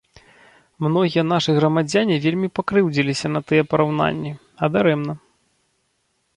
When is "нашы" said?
1.33-1.49